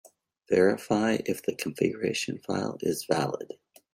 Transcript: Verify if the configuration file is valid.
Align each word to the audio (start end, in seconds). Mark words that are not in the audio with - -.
Verify 0.49 1.19
if 1.27 1.43
the 1.43 1.53
configuration 1.53 2.39
file 2.39 2.79
is 2.81 3.05
valid. 3.05 3.53